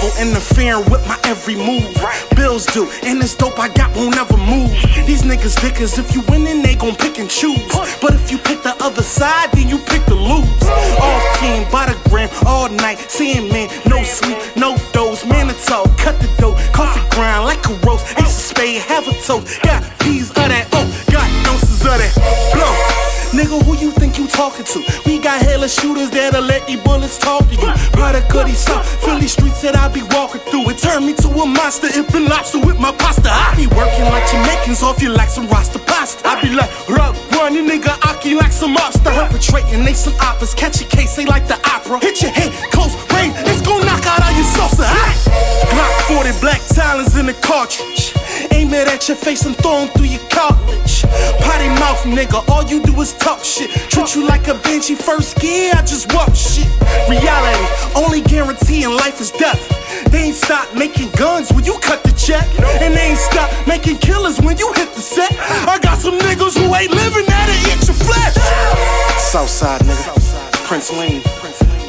[0.00, 1.94] devil interfering with my every move.
[2.36, 4.70] Bills due, and this dope I got won't ever move.
[5.06, 7.60] These niggas dickers, if you winning, they gon' pick and choose.
[8.00, 10.48] But if you pick the other side, then you pick the lose.
[11.00, 14.76] Off team, by the gram, all night, seeing man, no sleep, no
[15.50, 18.06] it's all cut the dough, coffee grind like a roast.
[18.18, 19.60] Ace of spade, have a toast.
[19.62, 22.14] Got peas of that, oh, got ounces of that.
[22.54, 23.00] Blow.
[23.36, 24.78] Nigga, who you you talking to?
[25.06, 27.72] We got hella shooters that'll let these bullets talk to you.
[27.96, 28.68] Product of these
[29.00, 30.68] Philly streets that I be walking through.
[30.68, 33.30] It turned me to a monster, Impin' lobster with my pasta.
[33.32, 36.28] I be working like Jamaicans off you like some Rasta pasta.
[36.28, 37.16] I be like, rub
[37.52, 39.12] you nigga Aki like some mobster.
[39.12, 40.54] Perpetrating, they some oppas.
[40.56, 41.98] Catch a case, they like the opera.
[42.00, 44.86] Hit your head, close range, it's gon' knock out all your salsa.
[45.72, 48.19] Glock 40 black talons in the cartridge.
[48.80, 51.02] Aim it at your face and throw through your cartilage.
[51.44, 53.68] Potty mouth, nigga, all you do is talk shit.
[53.90, 56.68] Treat you like a Benji first gear, I just walk shit.
[57.08, 57.60] Reality,
[57.94, 59.60] only guarantee in life is death.
[60.10, 62.46] They ain't stop making guns when you cut the check.
[62.80, 65.32] And they ain't stop making killers when you hit the set.
[65.68, 68.34] I got some niggas who ain't living that'll eat your flesh.
[69.18, 70.64] Southside, nigga.
[70.64, 71.20] Prince Leem.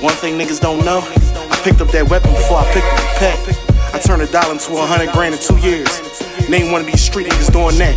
[0.03, 3.15] One thing niggas don't know, I picked up that weapon before I picked up the
[3.19, 3.71] pack.
[3.93, 6.30] I turned a dollar into a hundred grand in two years.
[6.49, 7.95] Name one of these street niggas doing that.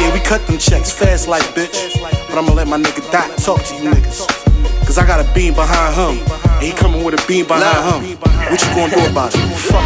[0.00, 2.00] Yeah, we cut them checks fast like bitch.
[2.28, 4.26] But I'ma let my nigga Dot talk to you niggas.
[4.86, 6.24] Cause I got a beam behind him.
[6.44, 8.18] And he coming with a beam behind him.
[8.50, 9.40] What you gonna do about it?
[9.56, 9.84] Fuck.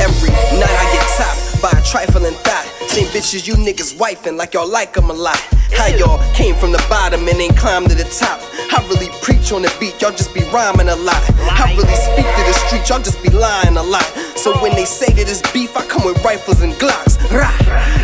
[0.00, 2.66] Every night I get topped by a trifling thought.
[2.88, 5.40] Same bitches you niggas wifing like y'all like like 'em a lot.
[5.72, 8.40] How y'all came from the bottom and ain't climbed to the top.
[8.74, 11.22] I really preach on the beat, y'all just be rhyming a lot.
[11.38, 14.04] I really speak to the street, y'all just be lying a lot.
[14.42, 17.14] So when they say that it's beef, I come with rifles and glocks.
[17.30, 17.46] Rah!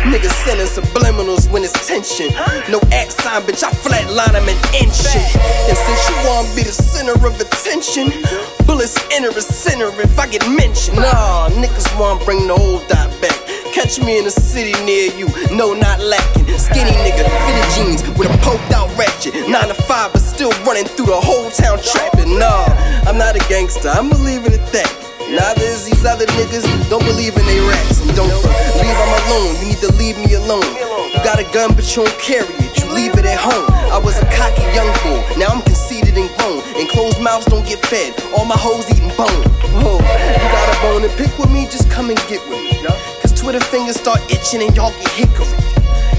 [0.07, 2.31] Niggas sending subliminals when it's tension.
[2.71, 5.03] No at sign, bitch, I flatline them and inch.
[5.03, 8.15] And since you wanna be the center of attention,
[8.63, 11.03] bullets enter a center if I get mentioned.
[11.03, 13.35] Nah, niggas wanna bring the old dot back.
[13.75, 16.47] Catch me in a city near you, no, not lacking.
[16.55, 19.35] Skinny nigga, fitted jeans with a poked out ratchet.
[19.51, 22.39] Nine to five, but still running through the whole town trapping.
[22.39, 22.71] Nah,
[23.03, 25.08] I'm not a gangster, I'ma leave it at that.
[25.29, 28.01] Neither is these other niggas, don't believe in they raps.
[28.01, 28.33] And don't
[28.81, 30.65] leave them alone, you need to leave me alone.
[31.13, 33.69] You got a gun, but you don't carry it, you leave it at home.
[33.93, 36.65] I was a cocky young bull, now I'm conceited and grown.
[36.81, 39.45] And closed mouths don't get fed, all my hoes eating bone.
[39.85, 42.81] Oh, you got a bone to pick with me, just come and get with me.
[43.21, 45.45] Cause Twitter fingers start itching and y'all get hickory.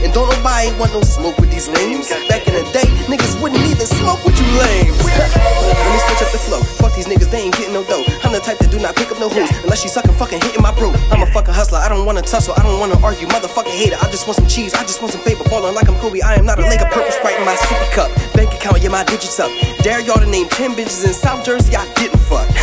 [0.06, 2.09] And don't nobody want no smoke with these lames.
[2.31, 4.97] Back in the day, niggas wouldn't even smoke with you lames.
[5.04, 6.62] Let me switch up the flow.
[6.81, 8.06] Fuck these niggas, they ain't getting no dough.
[8.30, 10.62] I'm the type that do not pick up no hoes unless she sucking fucking hitting
[10.62, 10.94] my bro.
[11.10, 13.26] I'm a fucking hustler, I don't wanna tussle, I don't wanna argue.
[13.26, 15.42] Motherfucking hater, I just want some cheese, I just want some paper.
[15.50, 16.86] Ballin' like I'm Kobe, I am not a Laker.
[16.94, 18.06] Purple sprite in my sippy cup.
[18.38, 19.50] Bank account, yeah, my digits up.
[19.82, 22.46] Dare y'all to name 10 bitches in South Jersey, I didn't fuck.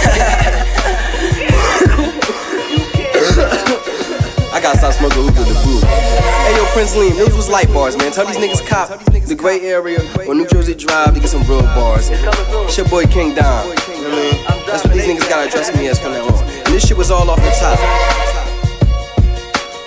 [4.55, 5.83] I gotta stop smoking hookah in the booth.
[5.83, 8.13] Hey yo, Prince Leem, those was light bars, man.
[8.13, 8.87] Tell these niggas cop
[9.27, 12.09] the gray area on New Jersey Drive to get some real bars.
[12.09, 13.67] It's your boy King Dom.
[13.67, 14.46] You know what I mean?
[14.67, 16.43] That's what these niggas gotta address me as from now on.
[16.43, 17.79] And this shit was all off the top.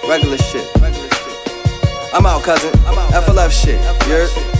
[0.08, 0.66] Regular shit.
[2.12, 2.72] I'm out, cousin.
[3.12, 3.80] FLF shit.
[4.08, 4.59] You heard?